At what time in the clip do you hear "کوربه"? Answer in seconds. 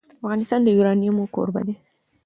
1.35-1.61